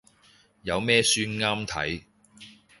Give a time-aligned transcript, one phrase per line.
[0.63, 2.01] 有咩書啱睇